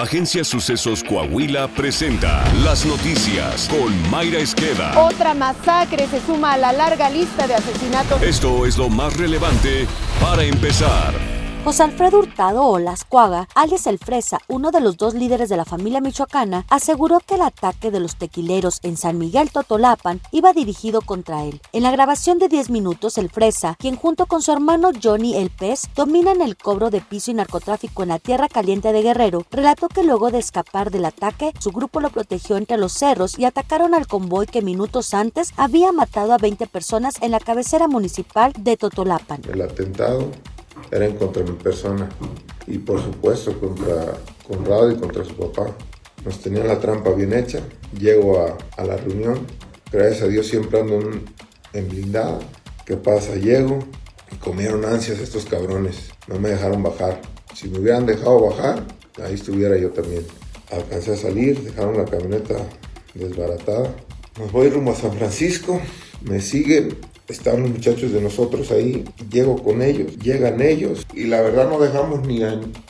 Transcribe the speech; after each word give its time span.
Agencia 0.00 0.44
Sucesos 0.44 1.04
Coahuila 1.04 1.68
presenta 1.68 2.42
las 2.64 2.86
noticias 2.86 3.68
con 3.68 4.10
Mayra 4.10 4.38
Esqueda. 4.38 4.98
Otra 4.98 5.34
masacre 5.34 6.06
se 6.06 6.22
suma 6.22 6.54
a 6.54 6.56
la 6.56 6.72
larga 6.72 7.10
lista 7.10 7.46
de 7.46 7.54
asesinatos. 7.54 8.22
Esto 8.22 8.64
es 8.64 8.78
lo 8.78 8.88
más 8.88 9.14
relevante 9.18 9.86
para 10.18 10.42
empezar. 10.44 11.29
José 11.62 11.82
Alfredo 11.82 12.20
Hurtado 12.20 12.64
o 12.64 12.78
Las 12.78 13.04
Cuaga, 13.04 13.46
alias 13.54 13.86
El 13.86 13.98
Fresa, 13.98 14.38
uno 14.48 14.70
de 14.70 14.80
los 14.80 14.96
dos 14.96 15.12
líderes 15.12 15.50
de 15.50 15.58
la 15.58 15.66
familia 15.66 16.00
michoacana, 16.00 16.64
aseguró 16.70 17.20
que 17.20 17.34
el 17.34 17.42
ataque 17.42 17.90
de 17.90 18.00
los 18.00 18.16
tequileros 18.16 18.80
en 18.82 18.96
San 18.96 19.18
Miguel 19.18 19.50
Totolapan 19.50 20.22
iba 20.32 20.54
dirigido 20.54 21.02
contra 21.02 21.44
él. 21.44 21.60
En 21.74 21.82
la 21.82 21.90
grabación 21.90 22.38
de 22.38 22.48
10 22.48 22.70
minutos, 22.70 23.18
El 23.18 23.28
Fresa, 23.28 23.76
quien 23.78 23.96
junto 23.96 24.24
con 24.24 24.40
su 24.40 24.52
hermano 24.52 24.90
Johnny 25.02 25.36
El 25.36 25.50
Pez 25.50 25.82
dominan 25.94 26.40
el 26.40 26.56
cobro 26.56 26.88
de 26.88 27.02
piso 27.02 27.30
y 27.30 27.34
narcotráfico 27.34 28.02
en 28.02 28.08
la 28.08 28.18
tierra 28.18 28.48
caliente 28.48 28.94
de 28.94 29.02
Guerrero, 29.02 29.44
relató 29.50 29.88
que 29.88 30.02
luego 30.02 30.30
de 30.30 30.38
escapar 30.38 30.90
del 30.90 31.04
ataque, 31.04 31.52
su 31.58 31.72
grupo 31.72 32.00
lo 32.00 32.08
protegió 32.08 32.56
entre 32.56 32.78
los 32.78 32.94
cerros 32.94 33.38
y 33.38 33.44
atacaron 33.44 33.94
al 33.94 34.06
convoy 34.06 34.46
que 34.46 34.62
minutos 34.62 35.12
antes 35.12 35.52
había 35.58 35.92
matado 35.92 36.32
a 36.32 36.38
20 36.38 36.66
personas 36.68 37.20
en 37.20 37.32
la 37.32 37.38
cabecera 37.38 37.86
municipal 37.86 38.54
de 38.58 38.78
Totolapan. 38.78 39.42
El 39.46 39.60
atentado 39.60 40.30
era 40.90 41.06
en 41.06 41.16
contra 41.16 41.42
mi 41.42 41.52
persona 41.52 42.08
y 42.66 42.78
por 42.78 43.02
supuesto 43.02 43.58
contra 43.58 44.14
Conrado 44.50 44.90
y 44.90 44.96
contra 44.96 45.24
su 45.24 45.34
papá. 45.34 45.76
Nos 46.24 46.40
tenían 46.40 46.66
la 46.66 46.80
trampa 46.80 47.12
bien 47.12 47.32
hecha. 47.32 47.60
Llego 47.96 48.44
a, 48.76 48.84
la 48.84 48.96
reunión. 48.96 49.46
Gracias 49.92 50.22
a 50.22 50.26
Dios 50.26 50.48
siempre 50.48 50.80
ando 50.80 51.00
en, 51.00 51.24
en 51.72 51.88
blindada. 51.88 52.40
¿Qué 52.84 52.96
pasa? 52.96 53.36
Llego 53.36 53.78
y 54.32 54.36
comieron 54.36 54.84
ansias 54.84 55.20
estos 55.20 55.44
cabrones. 55.44 56.10
No 56.26 56.40
me 56.40 56.48
dejaron 56.48 56.82
bajar. 56.82 57.20
Si 57.54 57.68
me 57.68 57.78
hubieran 57.78 58.06
dejado 58.06 58.50
bajar, 58.50 58.82
ahí 59.22 59.34
estuviera 59.34 59.76
yo 59.76 59.90
también. 59.90 60.26
Alcancé 60.72 61.12
a 61.12 61.16
salir, 61.16 61.62
dejaron 61.62 61.96
la 61.96 62.06
camioneta 62.06 62.56
desbaratada. 63.14 63.94
Nos 64.36 64.50
voy 64.50 64.68
rumbo 64.68 64.90
a 64.90 64.96
San 64.96 65.12
Francisco. 65.12 65.80
Me 66.22 66.40
siguen 66.40 66.98
Estaban 67.30 67.62
los 67.62 67.70
muchachos 67.70 68.12
de 68.12 68.20
nosotros 68.20 68.72
ahí, 68.72 69.04
llego 69.30 69.62
con 69.62 69.82
ellos, 69.82 70.18
llegan 70.18 70.60
ellos 70.60 71.06
y 71.14 71.24
la 71.24 71.40
verdad 71.40 71.70
no 71.70 71.78
dejamos 71.78 72.26
ni, 72.26 72.40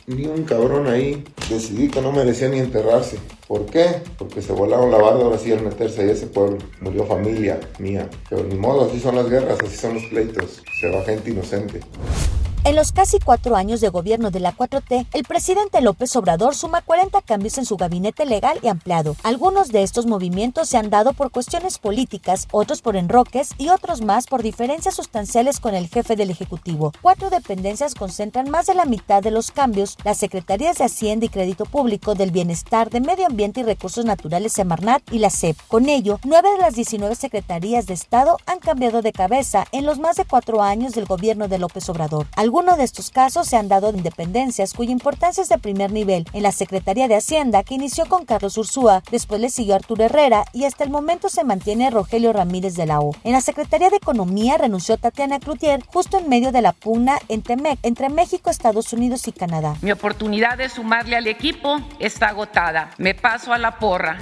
ni 0.07 0.25
un 0.25 0.43
cabrón 0.45 0.87
ahí. 0.87 1.23
Decidí 1.47 1.89
que 1.89 2.01
no 2.01 2.11
merecía 2.11 2.49
ni 2.49 2.57
enterrarse. 2.57 3.17
¿Por 3.47 3.67
qué? 3.67 4.01
Porque 4.17 4.41
se 4.41 4.51
volaron 4.51 4.89
la 4.89 4.97
barda 4.97 5.23
ahora 5.23 5.37
sí 5.37 5.51
al 5.51 5.61
meterse 5.61 6.01
ahí 6.01 6.09
a 6.09 6.13
ese 6.13 6.25
pueblo. 6.25 6.57
Murió 6.79 7.05
familia 7.05 7.59
mía. 7.77 8.09
Pero 8.29 8.43
ni 8.43 8.55
modo, 8.55 8.89
así 8.89 8.99
son 8.99 9.15
las 9.15 9.29
guerras, 9.29 9.59
así 9.63 9.77
son 9.77 9.93
los 9.93 10.03
pleitos. 10.05 10.63
Se 10.79 10.89
va 10.89 11.03
gente 11.03 11.29
inocente. 11.29 11.79
En 12.71 12.77
los 12.77 12.93
casi 12.93 13.19
cuatro 13.19 13.57
años 13.57 13.81
de 13.81 13.89
gobierno 13.89 14.31
de 14.31 14.39
la 14.39 14.55
4T, 14.55 15.05
el 15.11 15.23
presidente 15.25 15.81
López 15.81 16.15
Obrador 16.15 16.55
suma 16.55 16.81
40 16.81 17.21
cambios 17.21 17.57
en 17.57 17.65
su 17.65 17.75
gabinete 17.75 18.25
legal 18.25 18.59
y 18.63 18.69
ampliado. 18.69 19.17
Algunos 19.23 19.73
de 19.73 19.83
estos 19.83 20.05
movimientos 20.05 20.69
se 20.69 20.77
han 20.77 20.89
dado 20.89 21.11
por 21.11 21.31
cuestiones 21.31 21.79
políticas, 21.79 22.47
otros 22.51 22.81
por 22.81 22.95
enroques 22.95 23.49
y 23.57 23.67
otros 23.67 24.01
más 24.01 24.25
por 24.25 24.41
diferencias 24.41 24.95
sustanciales 24.95 25.59
con 25.59 25.75
el 25.75 25.89
jefe 25.89 26.15
del 26.15 26.29
Ejecutivo. 26.29 26.93
Cuatro 27.01 27.29
dependencias 27.29 27.93
concentran 27.93 28.49
más 28.49 28.67
de 28.67 28.73
la 28.75 28.85
mitad 28.85 29.21
de 29.21 29.31
los 29.31 29.51
cambios, 29.51 29.97
las 30.05 30.19
Secretarías 30.19 30.77
de 30.77 30.85
Hacienda 30.85 31.25
y 31.25 31.29
Crédito 31.29 31.65
Público, 31.65 32.15
del 32.15 32.31
Bienestar, 32.31 32.89
de 32.89 33.01
Medio 33.01 33.25
Ambiente 33.25 33.59
y 33.59 33.63
Recursos 33.63 34.05
Naturales 34.05 34.53
Semarnat 34.53 35.03
y 35.11 35.19
la 35.19 35.29
CEP. 35.29 35.57
Con 35.67 35.89
ello, 35.89 36.21
nueve 36.23 36.49
de 36.51 36.59
las 36.59 36.75
19 36.75 37.15
secretarías 37.15 37.85
de 37.85 37.95
Estado 37.95 38.37
han 38.45 38.59
cambiado 38.59 39.01
de 39.01 39.11
cabeza 39.11 39.65
en 39.73 39.85
los 39.85 39.99
más 39.99 40.15
de 40.15 40.23
cuatro 40.23 40.63
años 40.63 40.93
del 40.93 41.03
gobierno 41.03 41.49
de 41.49 41.59
López 41.59 41.89
Obrador. 41.89 42.27
De 42.61 42.83
estos 42.83 43.09
casos 43.09 43.47
se 43.47 43.57
han 43.57 43.67
dado 43.67 43.89
en 43.89 44.03
dependencias 44.03 44.73
cuya 44.73 44.91
importancia 44.91 45.41
es 45.41 45.49
de 45.49 45.57
primer 45.57 45.91
nivel. 45.91 46.27
En 46.31 46.43
la 46.43 46.51
Secretaría 46.51 47.07
de 47.07 47.15
Hacienda, 47.15 47.63
que 47.63 47.73
inició 47.73 48.05
con 48.05 48.25
Carlos 48.25 48.55
Ursúa, 48.57 49.01
después 49.09 49.41
le 49.41 49.49
siguió 49.49 49.73
Arturo 49.73 50.03
Herrera 50.05 50.45
y 50.53 50.65
hasta 50.65 50.83
el 50.83 50.91
momento 50.91 51.27
se 51.27 51.43
mantiene 51.43 51.89
Rogelio 51.89 52.33
Ramírez 52.33 52.75
de 52.75 52.85
la 52.85 52.99
O. 52.99 53.15
En 53.23 53.31
la 53.31 53.41
Secretaría 53.41 53.89
de 53.89 53.95
Economía 53.95 54.59
renunció 54.59 54.97
Tatiana 54.97 55.39
Cloutier 55.39 55.83
justo 55.87 56.19
en 56.19 56.29
medio 56.29 56.51
de 56.51 56.61
la 56.61 56.73
pugna 56.73 57.17
entre 57.27 58.09
México, 58.09 58.51
Estados 58.51 58.93
Unidos 58.93 59.27
y 59.27 59.31
Canadá. 59.31 59.75
Mi 59.81 59.91
oportunidad 59.91 60.57
de 60.57 60.69
sumarle 60.69 61.15
al 61.15 61.25
equipo 61.25 61.79
está 61.99 62.27
agotada. 62.27 62.91
Me 62.99 63.15
paso 63.15 63.53
a 63.53 63.57
la 63.57 63.79
porra. 63.79 64.19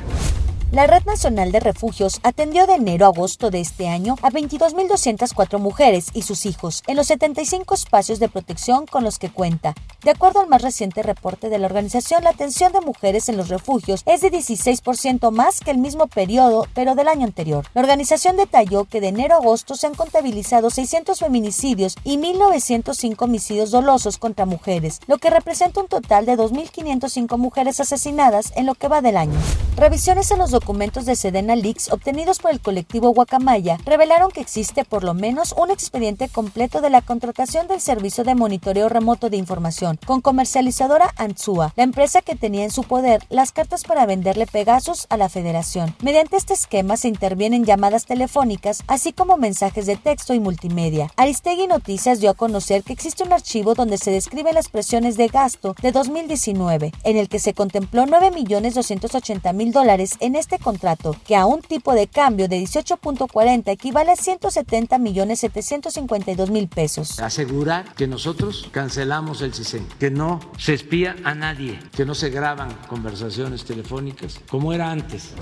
La 0.71 0.85
Red 0.85 1.03
Nacional 1.05 1.51
de 1.51 1.59
Refugios 1.59 2.19
atendió 2.21 2.67
de 2.67 2.75
enero 2.75 3.07
a 3.07 3.09
agosto 3.09 3.49
de 3.49 3.59
este 3.59 3.87
año 3.87 4.17
a 4.21 4.29
22.204 4.29 5.57
mujeres 5.57 6.09
y 6.13 6.21
sus 6.21 6.45
hijos 6.45 6.83
en 6.85 6.95
los 6.95 7.07
75 7.07 7.73
espacios 7.73 8.19
de 8.19 8.29
protección 8.29 8.85
con 8.85 9.03
los 9.03 9.17
que 9.17 9.31
cuenta. 9.31 9.73
De 10.03 10.11
acuerdo 10.11 10.39
al 10.39 10.47
más 10.47 10.61
reciente 10.61 11.01
reporte 11.01 11.49
de 11.49 11.57
la 11.57 11.65
organización, 11.65 12.23
la 12.23 12.29
atención 12.29 12.71
de 12.71 12.81
mujeres 12.81 13.29
en 13.29 13.37
los 13.37 13.49
refugios 13.49 14.03
es 14.05 14.21
de 14.21 14.31
16% 14.31 15.31
más 15.31 15.59
que 15.59 15.71
el 15.71 15.79
mismo 15.79 16.05
periodo, 16.05 16.67
pero 16.75 16.93
del 16.93 17.07
año 17.07 17.25
anterior. 17.25 17.65
La 17.73 17.81
organización 17.81 18.37
detalló 18.37 18.85
que 18.85 19.01
de 19.01 19.07
enero 19.07 19.33
a 19.33 19.37
agosto 19.39 19.73
se 19.73 19.87
han 19.87 19.95
contabilizado 19.95 20.69
600 20.69 21.17
feminicidios 21.17 21.95
y 22.03 22.17
1.905 22.17 23.23
homicidios 23.23 23.71
dolosos 23.71 24.19
contra 24.19 24.45
mujeres, 24.45 25.01
lo 25.07 25.17
que 25.17 25.31
representa 25.31 25.81
un 25.81 25.87
total 25.87 26.27
de 26.27 26.37
2.505 26.37 27.39
mujeres 27.39 27.79
asesinadas 27.79 28.53
en 28.55 28.67
lo 28.67 28.75
que 28.75 28.87
va 28.87 29.01
del 29.01 29.17
año. 29.17 29.39
Revisiones 29.75 30.29
en 30.31 30.37
los 30.37 30.51
documentos 30.59 31.05
de 31.05 31.15
Sedena 31.15 31.55
Leaks 31.55 31.89
obtenidos 31.89 32.39
por 32.39 32.51
el 32.51 32.59
colectivo 32.59 33.11
Guacamaya 33.11 33.77
revelaron 33.85 34.29
que 34.29 34.41
existe 34.41 34.83
por 34.83 35.05
lo 35.05 35.13
menos 35.13 35.55
un 35.57 35.71
expediente 35.71 36.27
completo 36.27 36.81
de 36.81 36.89
la 36.89 37.01
contratación 37.01 37.67
del 37.67 37.79
servicio 37.79 38.25
de 38.25 38.35
monitoreo 38.35 38.89
remoto 38.89 39.29
de 39.29 39.37
información 39.37 39.97
con 40.05 40.19
comercializadora 40.19 41.13
Anzua, 41.15 41.71
la 41.77 41.83
empresa 41.83 42.21
que 42.21 42.35
tenía 42.35 42.65
en 42.65 42.71
su 42.71 42.83
poder 42.83 43.23
las 43.29 43.53
cartas 43.53 43.85
para 43.85 44.05
venderle 44.05 44.47
Pegasus 44.47 45.07
a 45.09 45.15
la 45.15 45.29
federación. 45.29 45.95
Mediante 46.01 46.35
este 46.35 46.55
esquema 46.55 46.97
se 46.97 47.07
intervienen 47.07 47.63
llamadas 47.63 48.05
telefónicas, 48.05 48.83
así 48.87 49.13
como 49.13 49.37
mensajes 49.37 49.85
de 49.85 49.95
texto 49.95 50.33
y 50.33 50.41
multimedia. 50.41 51.09
Aristegui 51.15 51.67
Noticias 51.67 52.19
dio 52.19 52.31
a 52.31 52.33
conocer 52.33 52.83
que 52.83 52.91
existe 52.91 53.23
un 53.23 53.31
archivo 53.31 53.75
donde 53.75 53.97
se 53.97 54.11
describen 54.11 54.55
las 54.55 54.67
presiones 54.67 55.15
de 55.15 55.27
gasto 55.27 55.73
de 55.81 55.93
2019, 55.93 56.91
en 57.03 57.17
el 57.17 57.29
que 57.29 57.39
se 57.39 57.53
contempló 57.53 58.03
9.280.000 58.05 59.71
dólares 59.71 60.17
en 60.19 60.35
este 60.35 60.48
este 60.49 60.63
contrato, 60.63 61.15
que 61.27 61.35
a 61.35 61.45
un 61.45 61.61
tipo 61.61 61.93
de 61.93 62.07
cambio 62.07 62.47
de 62.47 62.59
18.40 62.59 63.67
equivale 63.67 64.11
a 64.11 64.15
170 64.15 64.97
millones 64.97 65.41
752 65.41 66.49
mil 66.49 66.67
pesos. 66.67 67.19
Asegurar 67.19 67.93
que 67.93 68.07
nosotros 68.07 68.67
cancelamos 68.71 69.43
el 69.43 69.53
CISEN, 69.53 69.87
que 69.99 70.09
no 70.09 70.39
se 70.57 70.73
espía 70.73 71.15
a 71.23 71.35
nadie, 71.35 71.79
que 71.95 72.03
no 72.03 72.15
se 72.15 72.31
graban 72.31 72.73
conversaciones 72.87 73.63
telefónicas 73.63 74.39
como 74.49 74.73
era 74.73 74.89
antes. 74.89 75.35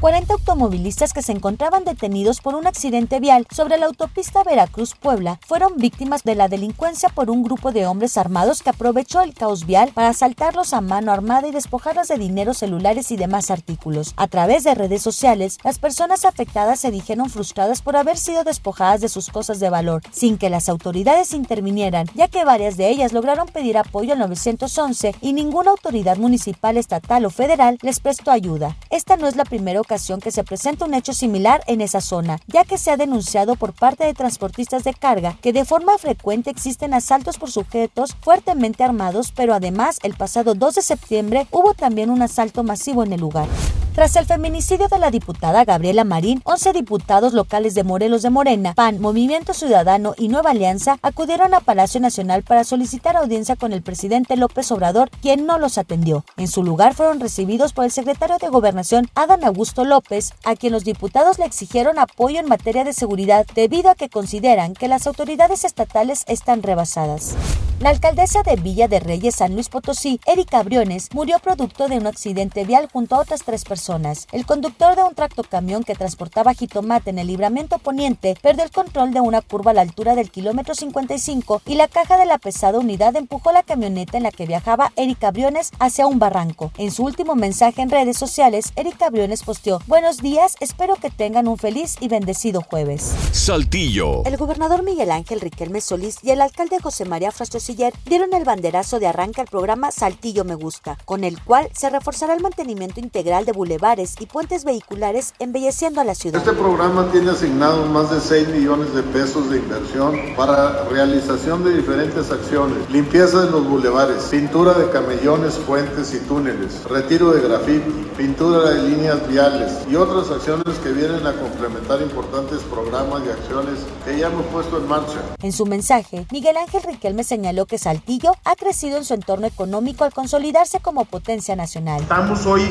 40 0.00 0.34
automovilistas 0.34 1.14
que 1.14 1.22
se 1.22 1.32
encontraban 1.32 1.84
detenidos 1.84 2.40
por 2.40 2.54
un 2.54 2.66
accidente 2.66 3.20
vial 3.20 3.46
sobre 3.50 3.78
la 3.78 3.86
autopista 3.86 4.44
Veracruz-Puebla 4.44 5.40
fueron 5.46 5.76
víctimas 5.76 6.24
de 6.24 6.34
la 6.34 6.48
delincuencia 6.48 7.08
por 7.08 7.30
un 7.30 7.42
grupo 7.42 7.72
de 7.72 7.86
hombres 7.86 8.18
armados 8.18 8.62
que 8.62 8.70
aprovechó 8.70 9.22
el 9.22 9.32
caos 9.32 9.64
vial 9.64 9.92
para 9.94 10.10
asaltarlos 10.10 10.74
a 10.74 10.82
mano 10.82 11.10
armada 11.10 11.48
y 11.48 11.52
despojarlos 11.52 12.08
de 12.08 12.18
dinero, 12.18 12.52
celulares 12.52 13.10
y 13.10 13.16
demás 13.16 13.50
artículos. 13.50 14.12
A 14.16 14.26
través 14.28 14.64
de 14.64 14.74
redes 14.74 15.00
sociales, 15.00 15.58
las 15.64 15.78
personas 15.78 16.26
afectadas 16.26 16.80
se 16.80 16.90
dijeron 16.90 17.30
frustradas 17.30 17.80
por 17.80 17.96
haber 17.96 18.18
sido 18.18 18.44
despojadas 18.44 19.00
de 19.00 19.08
sus 19.08 19.30
cosas 19.30 19.58
de 19.58 19.70
valor, 19.70 20.02
sin 20.10 20.36
que 20.36 20.50
las 20.50 20.68
autoridades 20.68 21.32
intervinieran, 21.32 22.08
ya 22.14 22.28
que 22.28 22.44
varias 22.44 22.76
de 22.76 22.90
ellas 22.90 23.12
lograron 23.12 23.48
pedir 23.48 23.78
apoyo 23.78 24.12
al 24.12 24.18
911 24.18 25.14
y 25.22 25.32
ninguna 25.32 25.70
autoridad 25.70 26.18
municipal, 26.18 26.76
estatal 26.76 27.24
o 27.24 27.30
federal 27.30 27.78
les 27.80 28.00
prestó 28.00 28.30
ayuda. 28.30 28.76
Esta 28.90 29.16
no 29.16 29.26
es 29.28 29.36
la 29.36 29.44
primera 29.44 29.80
ocasión 29.80 29.93
que 30.20 30.32
se 30.32 30.44
presenta 30.44 30.84
un 30.84 30.94
hecho 30.94 31.12
similar 31.12 31.62
en 31.66 31.80
esa 31.80 32.00
zona, 32.00 32.40
ya 32.46 32.64
que 32.64 32.78
se 32.78 32.90
ha 32.90 32.96
denunciado 32.96 33.54
por 33.54 33.72
parte 33.72 34.04
de 34.04 34.14
transportistas 34.14 34.82
de 34.82 34.92
carga 34.92 35.36
que 35.40 35.52
de 35.52 35.64
forma 35.64 35.96
frecuente 35.98 36.50
existen 36.50 36.94
asaltos 36.94 37.38
por 37.38 37.50
sujetos 37.50 38.16
fuertemente 38.20 38.82
armados, 38.82 39.32
pero 39.34 39.54
además 39.54 39.98
el 40.02 40.14
pasado 40.14 40.54
2 40.54 40.74
de 40.74 40.82
septiembre 40.82 41.46
hubo 41.50 41.74
también 41.74 42.10
un 42.10 42.22
asalto 42.22 42.64
masivo 42.64 43.04
en 43.04 43.12
el 43.12 43.20
lugar. 43.20 43.46
Tras 43.94 44.16
el 44.16 44.26
feminicidio 44.26 44.88
de 44.88 44.98
la 44.98 45.12
diputada 45.12 45.64
Gabriela 45.64 46.02
Marín, 46.02 46.40
11 46.42 46.72
diputados 46.72 47.32
locales 47.32 47.76
de 47.76 47.84
Morelos 47.84 48.22
de 48.22 48.30
Morena, 48.30 48.74
PAN, 48.74 49.00
Movimiento 49.00 49.54
Ciudadano 49.54 50.16
y 50.18 50.26
Nueva 50.26 50.50
Alianza 50.50 50.98
acudieron 51.00 51.54
a 51.54 51.60
Palacio 51.60 52.00
Nacional 52.00 52.42
para 52.42 52.64
solicitar 52.64 53.16
audiencia 53.16 53.54
con 53.54 53.72
el 53.72 53.82
presidente 53.82 54.36
López 54.36 54.72
Obrador, 54.72 55.10
quien 55.22 55.46
no 55.46 55.60
los 55.60 55.78
atendió. 55.78 56.24
En 56.36 56.48
su 56.48 56.64
lugar 56.64 56.94
fueron 56.94 57.20
recibidos 57.20 57.72
por 57.72 57.84
el 57.84 57.92
secretario 57.92 58.38
de 58.38 58.48
Gobernación, 58.48 59.08
Adán 59.14 59.44
Augusto 59.44 59.84
López, 59.84 60.32
a 60.42 60.56
quien 60.56 60.72
los 60.72 60.82
diputados 60.82 61.38
le 61.38 61.44
exigieron 61.44 62.00
apoyo 62.00 62.40
en 62.40 62.48
materia 62.48 62.82
de 62.82 62.94
seguridad 62.94 63.46
debido 63.54 63.90
a 63.90 63.94
que 63.94 64.08
consideran 64.08 64.74
que 64.74 64.88
las 64.88 65.06
autoridades 65.06 65.64
estatales 65.64 66.24
están 66.26 66.64
rebasadas. 66.64 67.36
La 67.78 67.90
alcaldesa 67.90 68.42
de 68.42 68.56
Villa 68.56 68.88
de 68.88 68.98
Reyes, 68.98 69.36
San 69.36 69.54
Luis 69.54 69.68
Potosí, 69.68 70.20
Erika 70.26 70.62
Briones, 70.62 71.10
murió 71.12 71.38
producto 71.38 71.86
de 71.86 71.98
un 71.98 72.06
accidente 72.06 72.64
vial 72.64 72.88
junto 72.92 73.14
a 73.14 73.20
otras 73.20 73.42
tres 73.44 73.64
personas. 73.64 73.83
El 74.32 74.46
conductor 74.46 74.96
de 74.96 75.02
un 75.02 75.14
tractocamión 75.14 75.84
que 75.84 75.94
transportaba 75.94 76.54
jitomate 76.54 77.10
en 77.10 77.18
el 77.18 77.26
libramiento 77.26 77.78
poniente 77.78 78.34
perdió 78.40 78.64
el 78.64 78.70
control 78.70 79.12
de 79.12 79.20
una 79.20 79.42
curva 79.42 79.72
a 79.72 79.74
la 79.74 79.82
altura 79.82 80.14
del 80.14 80.30
kilómetro 80.30 80.74
55 80.74 81.60
y 81.66 81.74
la 81.74 81.88
caja 81.88 82.16
de 82.16 82.24
la 82.24 82.38
pesada 82.38 82.78
unidad 82.78 83.14
empujó 83.14 83.52
la 83.52 83.62
camioneta 83.62 84.16
en 84.16 84.22
la 84.22 84.30
que 84.30 84.46
viajaba 84.46 84.92
Erika 84.96 85.30
Briones 85.32 85.70
hacia 85.80 86.06
un 86.06 86.18
barranco. 86.18 86.72
En 86.78 86.90
su 86.90 87.04
último 87.04 87.34
mensaje 87.34 87.82
en 87.82 87.90
redes 87.90 88.16
sociales, 88.16 88.72
Erika 88.74 89.10
Briones 89.10 89.42
posteó, 89.42 89.80
Buenos 89.86 90.18
días, 90.18 90.56
espero 90.60 90.96
que 90.96 91.10
tengan 91.10 91.46
un 91.46 91.58
feliz 91.58 91.96
y 92.00 92.08
bendecido 92.08 92.62
jueves. 92.62 93.14
Saltillo. 93.32 94.24
El 94.24 94.38
gobernador 94.38 94.82
Miguel 94.82 95.10
Ángel 95.10 95.42
Riquelme 95.42 95.82
Solís 95.82 96.18
y 96.22 96.30
el 96.30 96.40
alcalde 96.40 96.80
José 96.80 97.04
María 97.04 97.32
Frastrosiller 97.32 97.92
dieron 98.06 98.32
el 98.32 98.44
banderazo 98.44 98.98
de 98.98 99.08
arranque 99.08 99.42
al 99.42 99.46
programa 99.48 99.90
Saltillo 99.90 100.44
Me 100.44 100.54
Gusta, 100.54 100.96
con 101.04 101.22
el 101.22 101.42
cual 101.42 101.68
se 101.74 101.90
reforzará 101.90 102.32
el 102.32 102.40
mantenimiento 102.40 103.00
integral 103.00 103.44
de 103.44 103.52
bulevares 103.74 104.14
y 104.20 104.26
puentes 104.26 104.64
vehiculares 104.64 105.34
embelleciendo 105.40 106.00
a 106.00 106.04
la 106.04 106.14
ciudad. 106.14 106.40
Este 106.40 106.52
programa 106.52 107.10
tiene 107.10 107.30
asignados 107.30 107.88
más 107.90 108.10
de 108.10 108.20
6 108.20 108.48
millones 108.48 108.94
de 108.94 109.02
pesos 109.02 109.50
de 109.50 109.58
inversión 109.58 110.16
para 110.36 110.84
realización 110.84 111.64
de 111.64 111.76
diferentes 111.76 112.30
acciones, 112.30 112.88
limpieza 112.90 113.44
de 113.44 113.50
los 113.50 113.66
bulevares, 113.66 114.24
pintura 114.24 114.74
de 114.74 114.90
camellones, 114.90 115.56
puentes 115.66 116.14
y 116.14 116.18
túneles, 116.20 116.84
retiro 116.84 117.32
de 117.32 117.40
grafiti, 117.40 117.90
pintura 118.16 118.70
de 118.70 118.88
líneas 118.88 119.28
viales 119.28 119.72
y 119.90 119.96
otras 119.96 120.30
acciones 120.30 120.78
que 120.78 120.92
vienen 120.92 121.26
a 121.26 121.32
complementar 121.32 122.00
importantes 122.00 122.60
programas 122.70 123.22
y 123.26 123.30
acciones 123.30 123.80
que 124.04 124.18
ya 124.18 124.28
hemos 124.28 124.46
puesto 124.46 124.78
en 124.78 124.86
marcha. 124.86 125.20
En 125.42 125.52
su 125.52 125.66
mensaje, 125.66 126.26
Miguel 126.30 126.56
Ángel 126.56 126.82
Riquelme 126.84 127.24
señaló 127.24 127.66
que 127.66 127.78
Saltillo 127.78 128.32
ha 128.44 128.54
crecido 128.54 128.98
en 128.98 129.04
su 129.04 129.14
entorno 129.14 129.46
económico 129.46 130.04
al 130.04 130.12
consolidarse 130.12 130.78
como 130.80 131.04
potencia 131.06 131.56
nacional. 131.56 132.02
Estamos 132.02 132.46
hoy 132.46 132.62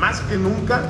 más 0.00 0.20
que 0.22 0.36
nunca 0.36 0.80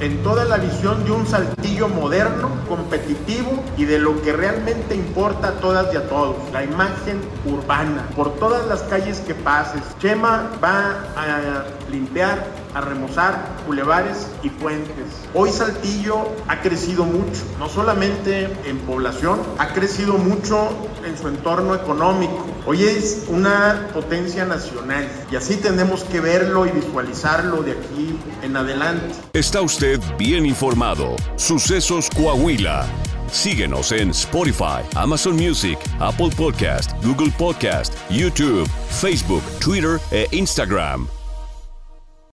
en 0.00 0.22
toda 0.22 0.44
la 0.44 0.56
visión 0.56 1.04
de 1.04 1.12
un 1.12 1.26
saltillo 1.26 1.88
moderno, 1.88 2.50
competitivo 2.68 3.62
y 3.76 3.84
de 3.84 3.98
lo 3.98 4.20
que 4.22 4.32
realmente 4.32 4.94
importa 4.94 5.48
a 5.48 5.52
todas 5.52 5.92
y 5.94 5.96
a 5.96 6.08
todos, 6.08 6.36
la 6.52 6.64
imagen 6.64 7.20
urbana. 7.44 8.08
Por 8.16 8.34
todas 8.36 8.66
las 8.66 8.82
calles 8.82 9.20
que 9.20 9.34
pases, 9.34 9.82
Chema 10.00 10.50
va 10.62 11.04
a 11.16 11.64
limpiar, 11.90 12.44
a 12.74 12.80
remozar 12.80 13.38
bulevares 13.66 14.28
y 14.42 14.50
puentes. 14.50 15.06
Hoy 15.32 15.50
Saltillo 15.50 16.28
ha 16.48 16.60
crecido 16.60 17.04
mucho, 17.04 17.42
no 17.58 17.68
solamente 17.68 18.48
en 18.66 18.78
población, 18.80 19.40
ha 19.58 19.68
crecido 19.68 20.14
mucho 20.14 20.70
en 21.06 21.16
su 21.16 21.28
entorno 21.28 21.74
económico. 21.74 22.44
Hoy 22.66 22.82
es 22.82 23.26
una 23.28 23.88
potencia 23.92 24.46
nacional 24.46 25.06
y 25.30 25.36
así 25.36 25.56
tenemos 25.56 26.02
que 26.04 26.20
verlo 26.20 26.64
y 26.64 26.70
visualizarlo 26.70 27.62
de 27.62 27.72
aquí 27.72 28.18
en 28.42 28.56
adelante. 28.56 29.14
Está 29.34 29.60
usted 29.60 30.00
bien 30.16 30.46
informado. 30.46 31.16
Sucesos 31.36 32.08
Coahuila. 32.16 32.86
Síguenos 33.30 33.92
en 33.92 34.10
Spotify, 34.10 34.80
Amazon 34.94 35.36
Music, 35.36 35.78
Apple 36.00 36.30
Podcast, 36.36 36.92
Google 37.04 37.32
Podcast, 37.36 37.92
YouTube, 38.08 38.66
Facebook, 38.88 39.42
Twitter 39.60 39.98
e 40.10 40.26
Instagram. 40.32 41.06